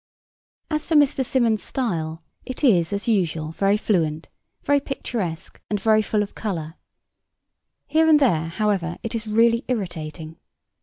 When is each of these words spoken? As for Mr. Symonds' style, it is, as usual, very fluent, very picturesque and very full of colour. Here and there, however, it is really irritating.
As 0.71 0.83
for 0.87 0.95
Mr. 0.95 1.23
Symonds' 1.23 1.61
style, 1.61 2.23
it 2.43 2.63
is, 2.63 2.91
as 2.91 3.07
usual, 3.07 3.51
very 3.51 3.77
fluent, 3.77 4.29
very 4.63 4.79
picturesque 4.79 5.61
and 5.69 5.79
very 5.79 6.01
full 6.01 6.23
of 6.23 6.33
colour. 6.33 6.73
Here 7.85 8.07
and 8.07 8.19
there, 8.19 8.47
however, 8.47 8.97
it 9.03 9.13
is 9.13 9.27
really 9.27 9.63
irritating. 9.67 10.37